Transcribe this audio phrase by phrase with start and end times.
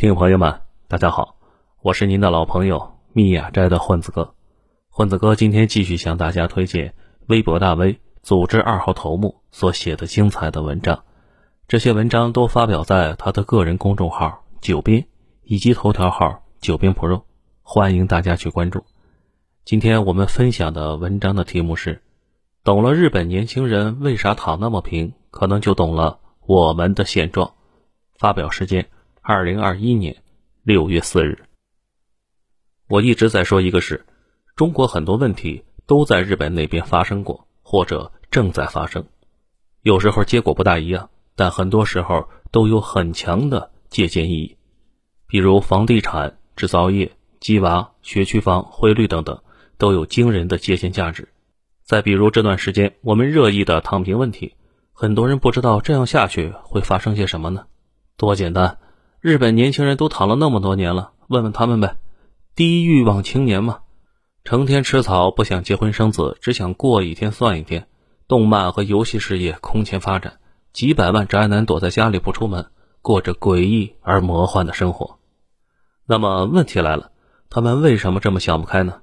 [0.00, 1.36] 听众朋友们，大家好，
[1.82, 4.32] 我是您的老朋友密雅斋的混子哥。
[4.88, 6.94] 混子哥今天继续向大家推荐
[7.26, 11.04] 微博大 V 组织二号头目所写的精彩的文章。
[11.68, 15.06] 这些文章都发表在他的个人公众号“九编”
[15.44, 17.24] 以及头条号“九编 Pro”，
[17.60, 18.86] 欢迎大家去关注。
[19.66, 22.00] 今天我们分享的文章的题目是：
[22.64, 27.52] 懂了日本年轻人为啥躺那么平，可能就懂了我们的现状。
[28.16, 28.86] 发表时间：
[29.20, 30.16] 二零二一年
[30.62, 31.38] 六月四日。
[32.88, 34.04] 我一直在说一个事：
[34.56, 39.04] 中国很多问题都在日本那边发生过，或者正在发生。
[39.82, 44.56] 有时候结果不大一样，但很多时候都有很强的借鉴意义。
[45.26, 49.40] 比如房地产、制造业、鸡娃、学区房、汇率等等。
[49.80, 51.26] 都有惊人的借鉴价值。
[51.84, 54.54] 再比如这段时间我们热议的躺平问题，
[54.92, 57.64] 很多人不知道这样下去会发生些什么呢？
[58.18, 58.76] 多简单，
[59.20, 61.98] 日本年轻人都躺了那么多年了，问问他们呗。
[62.54, 63.80] 低欲望青年嘛，
[64.44, 67.86] 成天吃草，不想结婚生子，只想过一天算一天。
[68.26, 70.38] 动漫和游戏事业空前发展，
[70.72, 72.70] 几百万宅男躲在家里不出门，
[73.02, 75.18] 过着诡异而魔幻的生活。
[76.06, 77.10] 那么问题来了，
[77.50, 79.02] 他们为什么这么想不开呢？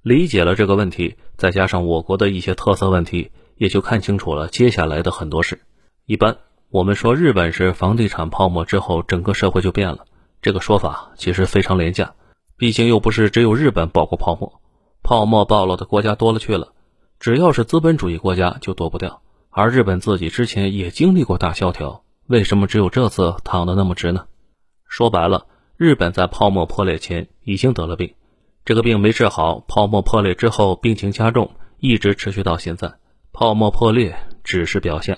[0.00, 5.60] 理解了这个问题，再加上我国的一些特色问题，也就看清楚了接下来的很多事。
[6.06, 6.38] 一般
[6.74, 10.06] 我们说日本是房地产泡沫之后，整个社会就变了，
[10.42, 12.14] 这个说法其实非常廉价。
[12.56, 14.60] 毕竟又不是只有日本爆过泡沫，
[15.00, 16.72] 泡沫暴露的国家多了去了，
[17.20, 19.22] 只要是资本主义国家就躲不掉。
[19.50, 24.24] 而日本自己之前也经历过大萧条，为什么只有这次躺得那么直呢？
[24.88, 28.14] 说白了，日本在泡沫破裂前已经得了病。
[28.64, 32.94] 这个病没治好，泡沫破裂之后病情加重，一直持续到现在。
[33.32, 35.16] 泡沫破裂只是表象，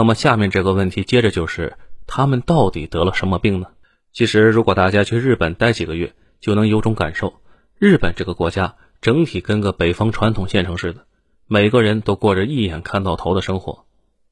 [0.00, 3.66] 那么下面这个问题接着就是：他们到底得了什么病呢？
[4.14, 7.34] 其实，如果大家去日本待几个月，就能有种感受。
[7.78, 11.04] 日本这个国家整体跟个北方传统县城似的，
[11.46, 13.84] 每个人都过着一眼看到头的生活。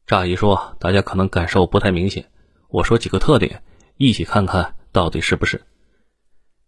[0.06, 2.30] 乍一说，大家可能感受不太明显。
[2.70, 3.62] 我说几个特点，
[3.98, 5.60] 一起看看到底是不是。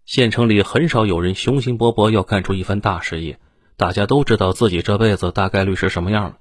[0.04, 3.38] 县城里很少有人雄心勃勃要干出一番大事业，
[3.78, 6.36] 大家都知道自己这辈子大概率是什么样了。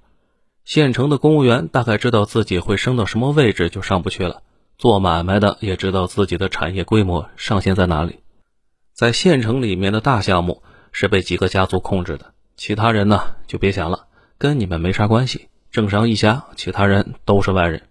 [0.66, 4.44] 县城的公务员大概知道自己会升到什么位置就上不去了，
[4.78, 8.20] 做买卖的也知道自己的产业规模上限在哪里。
[8.94, 10.62] 在县城里面的大项目
[10.92, 15.48] 是被几个家族控制的，其他人呢就别想了，跟你们没啥关系。
[15.72, 17.84] 政商一家，其他人都是外人。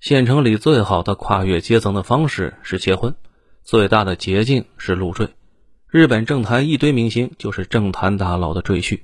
[0.00, 3.14] 县城里最好的跨越阶层的方式是结婚。
[3.64, 5.28] 最大的捷径是入赘，
[5.88, 9.00] 日本政坛一堆明星就是政坛大佬的赘婿。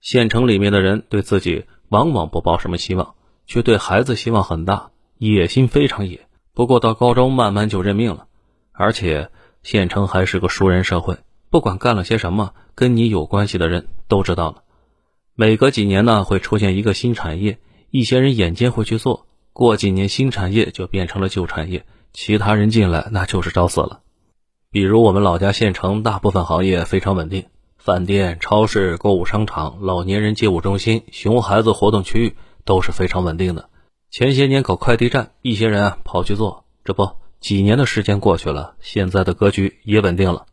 [0.00, 3.14] 县城里面的人对自己往往不抱什么希望，
[3.46, 6.26] 却对孩子希望很大，野心非常野。
[6.54, 8.26] 不过到高中慢慢就认命了。
[8.72, 9.30] 而且
[9.62, 11.18] 县城还是个熟人社会，
[11.50, 14.62] 不管干了些什么，跟你有关系的人都知道了。
[15.34, 17.58] 每隔几年呢，会出现一个新产业，
[17.90, 21.84] 一些人眼尖会去做，过几年新产业就变成了旧产业。
[22.12, 24.00] 其他人进来那就是找死了。
[24.70, 27.46] 比如我们老家县城，大部分行业非常稳定，
[27.78, 33.70] 饭店、超市、购物商场、老年人接物中心、熊孩子活动区域都是非常稳定的。
[34.10, 37.08] 前些年搞快递站，一些人啊跑去做，这不
[37.40, 40.46] 几年的时间过去了，现在的格局也稳定了。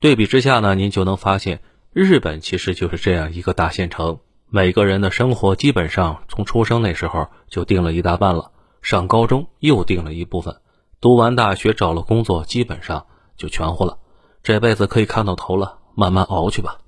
[0.00, 1.60] 对比之下呢，您就能发现，
[1.92, 8.50] 日本其实就是这样一个大县城，每个人的生活基本上从出生那时候就定了一大半了，
[8.80, 10.56] 上高中又定了一部分。
[11.00, 13.98] 读完大学找了工作，基本上就全乎了，
[14.42, 16.78] 这辈子可以看到头了，慢慢熬去吧。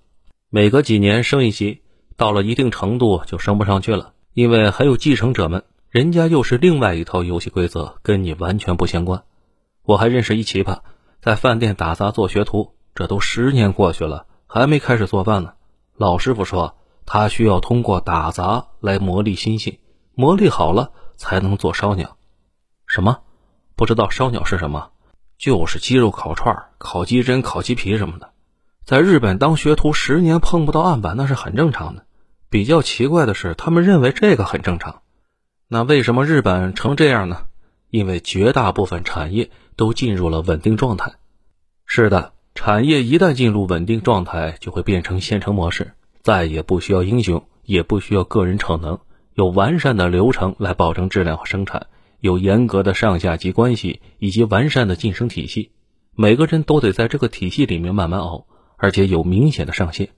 [0.49, 1.83] 每隔几年升一级，
[2.17, 9.25] 到了一定程度就升不上去了，因为还有继承者们，人家又是另外一套游戏规则，跟你完全不相关。
[9.83, 10.81] 我还认识一奇葩，
[11.21, 15.55] 在饭店打杂做学徒，这都十年过去了，还没开始做饭呢。
[15.97, 19.79] 老师傅说，他需要通过打杂来磨砺心性，
[20.15, 22.17] 磨砺好了才能做烧鸟。
[22.87, 23.19] 什么？
[23.75, 24.91] 不知道烧鸟是什么，
[25.39, 28.31] 就是鸡肉烤串、烤鸡胗、烤鸡皮什么的。
[28.87, 32.07] 在日本当学徒十年碰不到案板，那是很正常的。
[32.49, 35.03] 比较奇怪的是，他们认为这个很正常。
[35.67, 37.47] 那为什么日本成这样呢？
[37.91, 41.15] 因为绝大部分产业都进入了稳定状态。
[41.85, 49.01] 是的，产业一旦进入稳定状态，就会变成现成模式，再也不需要英雄，也不需要个人逞能，
[49.35, 51.89] 有完善的流程来保证质量和生产。
[52.21, 55.73] 有严格的上下级关系以及完善的晋升体系，
[56.15, 58.47] 每个人都得在这个体系里面慢慢熬，
[58.77, 60.11] 而且有明显的上限。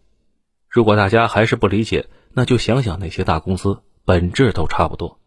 [0.68, 5.18] 如果大家还是不理解，那就想想那些大公司，本质都差不多。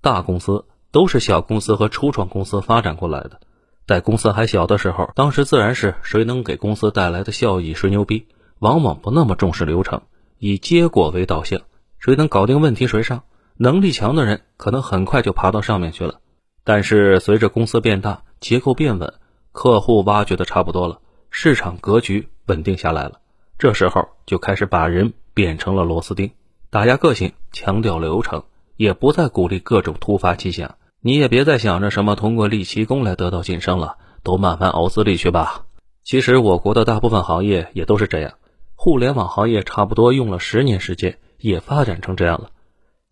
[0.00, 3.40] 大公司都是小公司和初创公司发展过来的，
[3.86, 8.26] 在公司还小的时候，当时自然是谁能给公司带来的效益谁牛逼，
[8.58, 10.02] 往往不那么重视流程，
[10.38, 11.60] 以结果为导向，
[11.98, 13.22] 谁能搞定问题谁上。
[13.56, 16.20] 能力强的人可能很快就爬到上面去了。
[16.62, 19.14] 但是随着公司变大，结构变稳，
[19.52, 23.20] 客户挖掘的差不多了，市场格局稳定下来了，
[23.58, 26.30] 这时候就开始把人变成了螺丝钉，
[26.70, 28.44] 打压个性，强调流程，
[28.76, 30.76] 也不再鼓励各种突发奇想。
[31.00, 35.64] 你也别再想着什么通过立奇功来得到晋升了，都慢慢熬资历去吧。
[36.02, 38.34] 其实我国的大部分行业也都是这样，
[38.74, 42.50] 互联网行业差不多用了十年时间，也发展成这样了。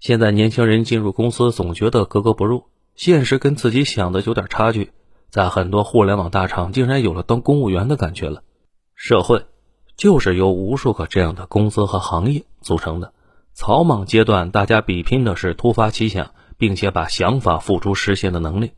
[0.00, 2.64] 现在年轻人进入公司总觉得格格不入，
[2.96, 4.90] 现实跟自己想的有点差距，
[5.36, 8.42] 在很多互联网大厂竟然有了当公务员的感觉了。
[8.94, 9.44] 社会
[9.94, 13.12] 就是由无数个这样的公司和行业组成的，
[13.52, 16.30] 草莽阶段大家比拼的是突发奇想。
[16.58, 18.72] 并且把想法付诸实现的能力，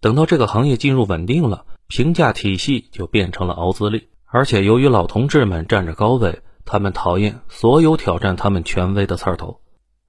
[0.00, 4.08] 等到这个行业进入稳定了，评价体系就变成了熬资历。
[4.26, 9.60] 而且由于老同志们占着高位，他们讨厌所有挑战他们权威的刺儿头。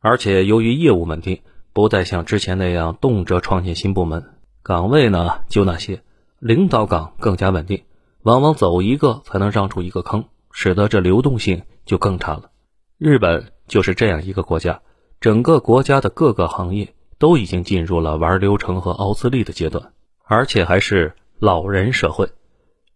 [0.01, 1.39] 而且由于业务稳定，
[1.71, 4.25] 不再像之前那样动辄创建新部门，
[4.63, 6.01] 岗位呢就那些，
[6.39, 7.83] 领导岗更加稳定，
[8.23, 12.49] 往往走一个才能让出一个坑，使得这流动性就更差了。
[12.97, 14.81] 日本就是这样一个国家，
[15.19, 16.95] 整个国家的各个行业。
[17.19, 19.93] 都已经进入了玩流程和熬资历的阶段，
[20.25, 22.29] 而且还是老人社会。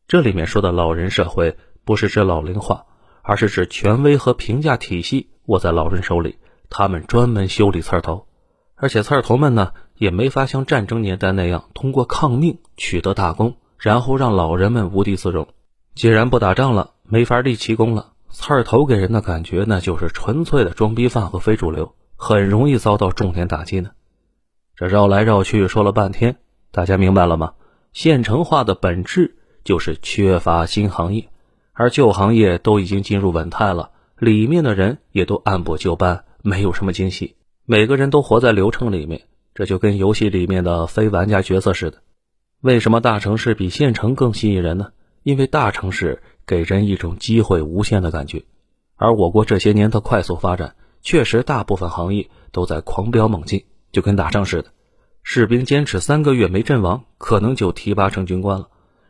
[0.05, 1.55] 这里面说的老人社会，
[1.85, 2.87] 不是指老龄化，
[3.21, 8.27] 而是指权威和评价体系握在老人手里，他们专门修理刺儿头，
[8.75, 15.47] 而且刺儿头们呢，也没法像战争年代那样通过抗命取得大功，然后让老人们无地自容。
[15.95, 23.91] 既然不打仗了，没法立奇功了，刺儿头给人的感觉那就是纯粹的装逼犯和非主流，很容易遭到重点打击呢。
[24.75, 26.37] 这绕来绕去说了半天，
[26.71, 27.53] 大家明白了吗？
[27.93, 31.29] 县城化的本质就是缺乏新行业，
[31.73, 33.89] 而旧行业都已经进入稳态了，
[34.19, 37.35] 里面的人也都按部就班，没有什么惊喜。
[37.65, 39.23] 每个人都活在流程里面，
[39.57, 42.03] 这就跟游戏里面的非玩家角色似的。
[42.61, 44.91] 为什么大城市比县城更吸引人呢？
[45.23, 48.43] 因为大城市给人一种机会无限的感觉，
[48.97, 53.65] 而我国这些年的快速发展，确实大部分行业都在狂飙猛进。
[53.91, 54.69] 就跟打仗似的，
[55.23, 58.69] 士兵坚持三个月没阵亡，可能就提拔成军官了。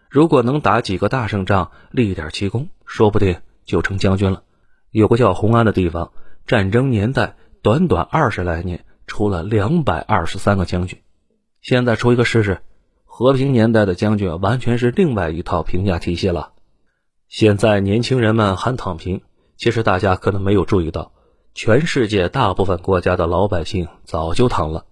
[0.09, 3.35] 如果能打几个大胜仗，立点奇功，说不定
[3.65, 4.43] 就成将军了。
[4.91, 6.13] 有个叫红安的地方，
[6.45, 10.99] 战争年代短短二十来年，出了两百二十三个将军。
[11.61, 12.59] 现在出一个试试，
[13.05, 16.51] 和平年代的将军完全是另外一套评价体系了。
[17.27, 19.21] 现在年轻人们喊躺平，
[19.57, 21.11] 其实大家可能没有注意到。
[21.53, 24.85] 全世界大部分国家的老百姓早就躺了，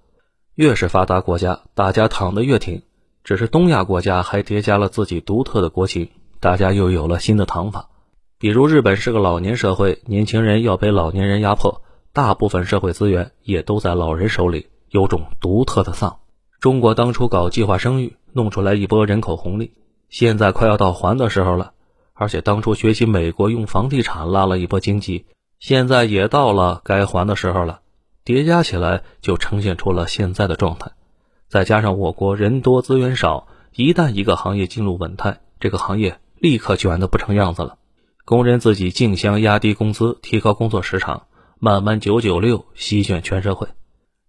[0.56, 2.82] 越是发达国家，大家躺得越挺。
[3.24, 6.10] 只是东亚国家还叠加了自己独特的国情，
[6.40, 7.90] 大家又有了新的躺法。
[8.38, 11.84] 比如日本是个老年社会，年轻人要被老年人压迫，
[12.16, 16.20] 大部分社会资源也都在老人手里，有种独特的丧。
[16.62, 19.74] 中国当初搞计划生育，弄出来一波人口红利，
[20.08, 21.74] 现在快要到还的时候了。
[22.14, 25.26] 而且当初学习美国用房地产拉了一波经济。
[25.60, 27.82] 现在也到了该还的时候了，
[28.24, 30.92] 叠加起来就呈现出了现在的状态。
[31.50, 37.76] 再加上我国人多资源少，一旦一个行业进入稳态，这个行业立刻卷得不成样子了。
[38.24, 41.24] 工人自己竞相压低工资，提高工作时长，
[41.66, 43.68] 慢慢九九六席卷全社会。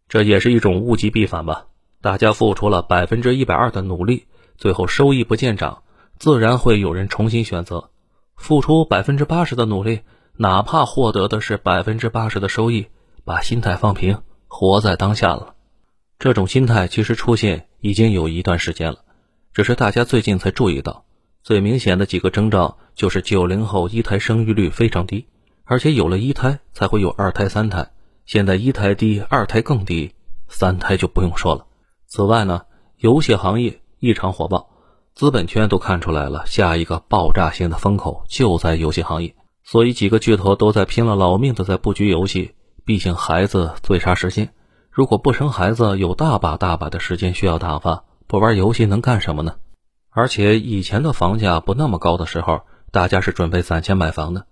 [0.09, 1.66] 这也是一种物极必反吧？
[2.00, 4.25] 大家付出了百分之一百二的努力，
[4.57, 5.83] 最后收益不见涨，
[6.19, 7.90] 自然会有人重新选择
[8.37, 10.00] 付出百分之八十的努力。
[10.38, 12.87] 哪怕获得的是百分之八十的收益，
[13.26, 15.57] 把心态放平，活在当下了。
[16.19, 19.00] 这种心态其实出现已经有一段时间了，
[19.52, 21.05] 只是大家最近才注意到。
[21.43, 25.26] 最明显的几个征兆就是九零后一胎生育率非常低，
[25.66, 27.90] 而且有了一胎才会有二胎、三胎。
[28.25, 30.14] 现在一胎低，二胎更低，
[30.49, 31.66] 三胎就不用说了。
[32.06, 32.62] 此外呢，
[32.99, 34.70] 游戏行业异常火爆，
[35.14, 39.35] 资本圈都看出来了，下一个爆炸性的风口就在游戏行业。
[39.64, 42.54] 所以几个巨头都在拼了老命的在布局游戏，
[42.85, 44.52] 毕竟孩子最差时间。
[44.90, 49.56] 如果不生孩子，有大把大把的时间需要打发，不玩游戏能干什么呢？
[50.11, 54.46] 而且以前的房价不那么高的时候，大家是准备攒钱买房的。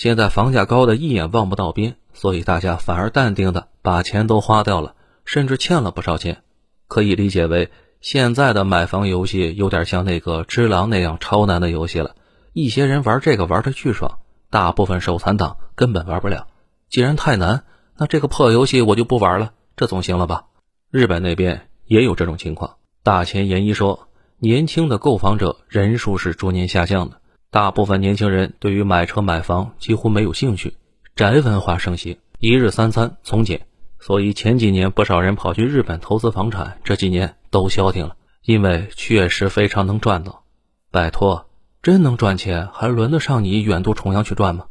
[0.00, 4.94] 现在房价高的一眼望不到边，所以大家反而淡定的把钱都花掉了，
[5.26, 6.42] 甚至欠了不少钱。
[6.88, 7.68] 可以理解为，
[8.00, 12.16] 现在的买房游戏有点像那个《只狼》那样超难的游戏了。
[12.54, 14.20] 一些人玩这个玩的巨爽。
[14.48, 16.46] 大部分手残党根本玩不了，
[16.88, 17.64] 既然太难，
[17.98, 20.46] 那这个破游戏我就不玩了，这总行了吧？
[20.90, 22.76] 日本那边也有这种情况。
[23.02, 27.20] 大前研一说，年轻的购房者人数是逐年下降的，
[27.52, 30.74] 大部分年轻人对于买车买房几乎没有兴趣，
[31.16, 33.66] 宅文化盛行，一日三餐从简，
[33.98, 38.14] 所以前几年不少人跑去日本投资房产，这几年都消停了，
[38.44, 40.44] 因为确实非常能赚到。
[40.92, 41.48] 拜托，
[41.82, 44.66] 真能赚钱，还轮得上你远渡重洋去赚吗？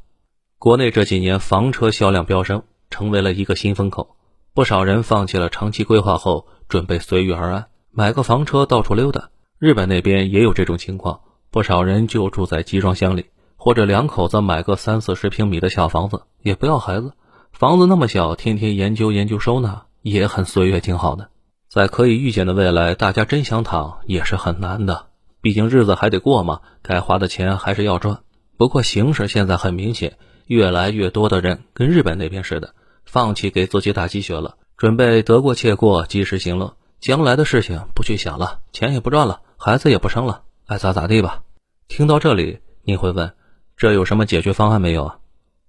[0.57, 4.15] 国内这几年房车销量飙升，成为了一个新风口。
[4.53, 9.31] 不少人放弃了长期规划后，准备随遇而安，买个房车到处溜达。
[9.57, 11.19] 日本那边也有这种情况，
[11.51, 13.25] 不少人就住在集装箱里，
[13.55, 17.13] 或者两口子买个三四十平米的小房子，也不要孩子。
[17.51, 21.29] 房子那么小，天天研究研究收纳，也很岁月静好的。
[21.67, 25.07] 在可以预见的未来，大家真想躺也是很难的，
[25.41, 28.19] 毕竟日子还得过嘛，该花的钱还是要赚。
[28.57, 30.17] 不过形势现在很明显。
[30.45, 32.73] 越来越多的人跟日本那边似的，
[33.05, 41.41] 放弃给自己打鸡血了，准备得过且过，及时行乐，将来的事情不去想了，钱也不赚了，孩子也不生了，爱咋咋地吧。
[41.88, 43.33] 听到这里，你会问，
[43.75, 45.17] 这有什么解决方案没有啊？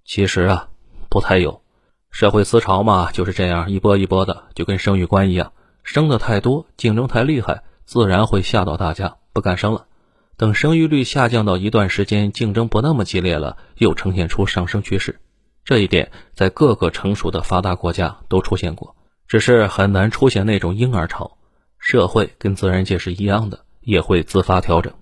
[0.05, 0.69] 其实啊，
[1.09, 1.63] 不太有。
[2.11, 5.53] 社会思潮嘛，就是这样一波一波的，就跟生育观一样，
[5.83, 9.87] 生的太多，竞争太厉害，自然会吓到大家，不敢生了。
[10.37, 15.19] 等生育率下降到一段时间，竞争不那么激烈了，又呈现出上升趋势。
[15.65, 18.95] 这一点在各个成熟的发达国家都出现过，
[19.27, 21.39] 只是很难出现那种婴儿潮。
[21.79, 24.93] 社会跟自然界是一样的，也会自发调整。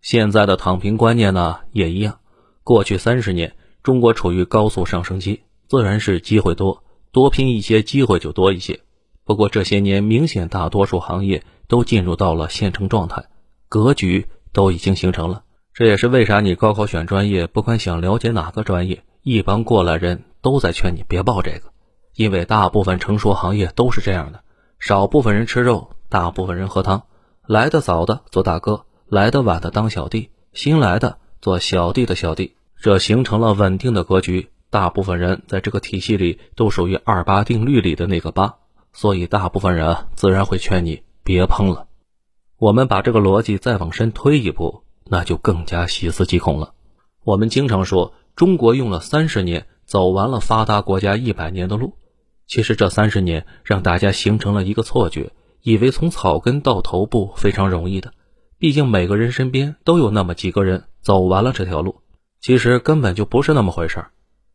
[0.00, 2.20] 现在的躺平观念呢，也一样。
[2.62, 8.80] 过去三十年，中国处于高速上升期，自然是机会多，多拼一些，机会就多一些。
[9.24, 13.24] 不过这些年，明显大多数行业都进入到了现成状态，
[13.68, 14.26] 格局。
[14.52, 15.42] 都已经形成了，
[15.74, 21.70] 这也是为啥你高考选专业，不管想了解哪个专业，一帮过来人都在劝你别报这个，
[22.14, 24.40] 因为大部分成熟行业都是这样的，
[24.78, 27.02] 少部分人吃肉，大部分人喝汤，
[27.46, 34.48] 来的早的做大哥，来的晚的当小弟，新来的做小弟的小弟，这形成了稳定的格局。
[34.68, 38.56] 大部分人在这个体系里都属于二八定律里的那个八，
[38.92, 41.86] 所以大部分人，自然会劝你别碰了。
[42.58, 46.72] 我们把这个逻辑再往深推一步，那就更加细思极恐了。
[47.22, 51.94] 我们经常说，中国用了三十年走完了发达国家一百年的路。
[52.48, 55.30] 其实这三十年让大家形成了一个错觉，
[55.66, 58.12] 以为从草根到头部非常容易的。
[58.56, 62.02] 毕竟每个人身边都有那么几个人走完了这条路。
[62.40, 64.10] 其实根本就不是那么回事儿。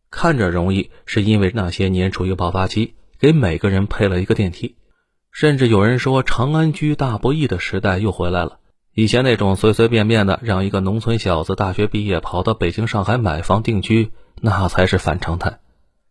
[0.10, 4.78] 看着容易，是因为那些年处于爆发期，给每个人配了一个电梯。
[5.32, 8.60] 甚至有人说，长安居大不易的时代又回来了。
[8.94, 15.60] 以前那种随随便便的让一个农村小子大学毕业跑到北京、上海买房定居，那才是反常态。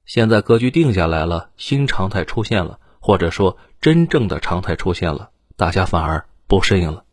[0.04, 7.04] 现在格局定下来了，新常态出现了，或者说真正的常态出现了，大家反而不适应了。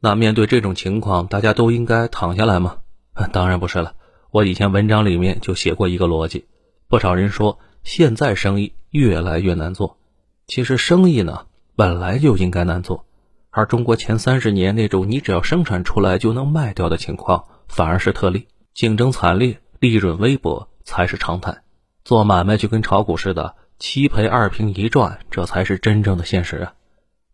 [0.00, 2.78] 那面对这种情况，大家都应该躺下来吗？
[3.32, 3.94] 当然不是了。
[4.30, 6.46] 我以前文章里面就写过一个逻辑，
[6.88, 9.98] 不少人说现在生意越来越难做。
[10.46, 13.06] 其实生意呢本来就应该难做，
[13.50, 21.62] 而中国前三十年那种你只要生产出来就能卖掉的情况反而是特例，竞争惨烈，利润微薄才是常态。
[22.04, 26.74] 做买卖就跟炒股似的，七赔二平一赚，这才是真正的现实啊！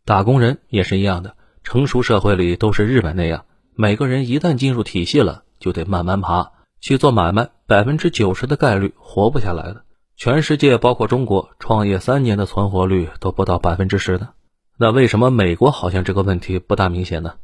[0.05, 3.45] 打工人也是一样的，成熟社会里都是日本那样，
[3.75, 9.85] 每个人一旦进入体系了，就得慢慢爬去做买卖，百分之九十的概率活不下来的。
[10.17, 14.31] 全世界包括中国，创业三年的存活率都不到百分之十的。
[14.77, 17.35] 那为什么美国好像这个问题不大明显呢？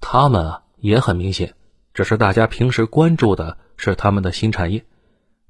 [0.00, 1.54] 他们啊也很明显，
[1.94, 4.84] 只是大家平时关注的是他们的新产业。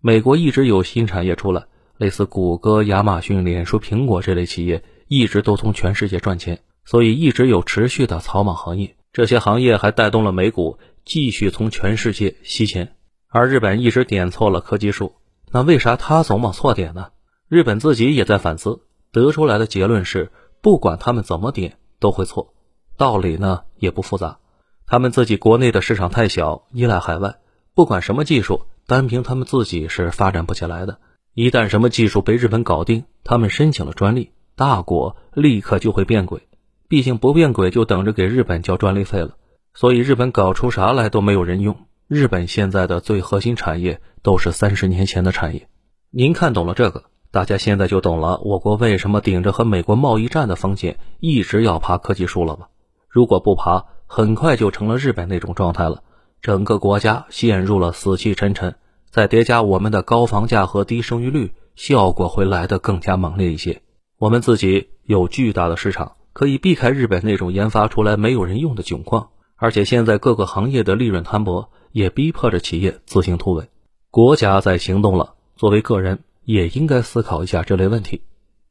[0.01, 1.67] 美国一直有新产业出来，
[2.03, 8.97] 类似谷歌、亚马逊、脸书、苹果这类企业，一直都从全世界赚钱，所以一直有持续的草莽行业。
[9.13, 12.97] 这些行业还带动了美股继续从全世界吸钱，
[13.29, 15.13] 而日本一直点错了科技树。
[15.53, 17.11] 那为啥他总往错点呢？
[17.49, 18.81] 日本自己也在反思，
[19.13, 22.53] 得出来的结论是，不管他们怎么点都会错。
[22.97, 24.41] 道理呢也不复杂，
[24.89, 27.37] 他们自己国内的市场太小，依赖海外，
[27.75, 30.99] 不管什么技术，单凭他们自己是发展不起来的。
[31.35, 36.47] 一旦什么技术被日本搞定，他们申请了专利，大国立刻就会变轨，
[36.89, 39.37] 毕竟不变轨就等着给日本交专利费了。
[39.73, 41.75] 所以日本搞出啥来都没有人用。
[42.07, 45.69] 日本现在的最核心产业都是三十年前的产业，
[46.11, 52.69] 您看懂了这个，大家现在就懂了我国为什么顶着和美国贸易战的风险一直要爬科技树了吧？
[53.09, 56.03] 如果不爬，很快就成了日本那种状态了，
[56.43, 58.75] 整个国家陷入了死气沉沉。
[59.13, 63.83] 再叠加我们的高房价和低生育率，效果会来得更加猛烈一些。
[64.19, 69.29] 我们自己有巨大的市场，可以避开日本那种研发出来没有人用的窘况。
[69.57, 73.69] 而且现在各个行业的利润摊薄，也逼迫着企业自行突围。
[74.11, 78.23] 国家在行动了，作为个人也应该思考一下这类问题。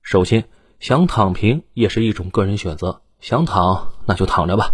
[0.01, 0.45] 首先，
[0.79, 4.73] 想躺平也是一种个人选择，想躺那就躺着吧。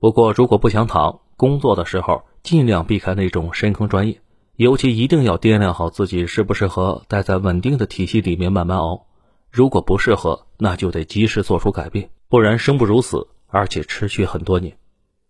[0.00, 4.22] 不过，如果不想躺，工作的时候尽量避开那种深坑专业，
[4.58, 9.06] 尤其一定要掂量好自己适不适合待在稳定的体系里面慢慢熬。
[9.52, 14.76] 如果不适合，那就得及时做出改变，不然生不如死，而且持续很多年。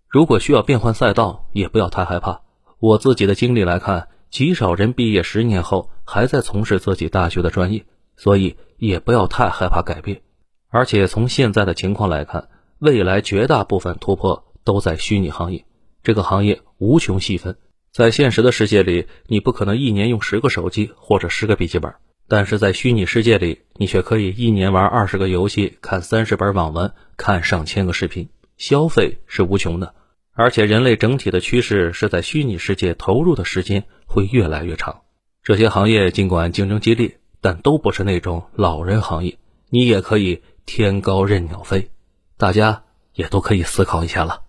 [0.09, 2.41] 如果需要变换赛道，也不要太害怕。
[2.79, 4.09] 我自己的经历来看。
[4.31, 7.87] 极少人毕业十年后还在从事自己大学的专业，
[8.19, 10.21] 所以也不要太害怕改变。
[10.69, 15.65] 而且从现在的情况来看，未来绝大部分突破都在虚拟行业。
[16.03, 17.57] 这个行业无穷细分，
[17.93, 21.95] 在现实的世界里，你不可能一年用十个手机或者十个笔记本，
[22.29, 29.95] 但是在虚拟世界里，你却可以一年玩二十个游戏，看三十本网文，看上千个视频，消费是无穷的。
[30.35, 35.01] 而且人类整体的趋势是在虚拟世界投入的时间会越来越长。
[35.43, 39.39] 这些行业尽管竞争激烈，但都不是那种老人行业，
[39.71, 41.91] 你也可以天高任鸟飞。
[42.37, 44.43] 大家也都可以思考一下了。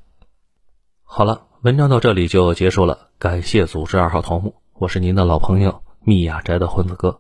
[1.03, 3.09] 好了，文章到这里就结束了。
[3.17, 7.19] 感谢组织二号头目，我是您的老朋友密雅斋的混子哥。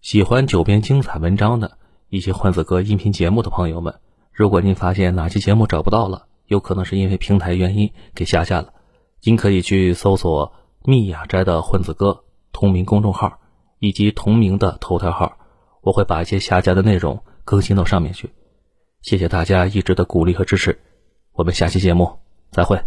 [0.00, 3.98] 喜欢九编精彩文章的以及混子哥音频节目的朋友们，
[4.30, 8.72] 如果您发现哪期节目找不到了，有可能是因为平台原因给下架了，
[9.20, 10.52] 您可以去搜索
[10.86, 12.22] “密雅斋的混子哥”
[12.52, 13.40] 同名公众号
[13.80, 15.38] 以及同名的头条号，
[15.80, 18.30] 我会把一些下架的内容更新到上面去。
[19.00, 20.78] 谢谢大家一直的鼓励和支持，
[21.32, 22.20] 我们下期节目
[22.52, 22.84] 再会。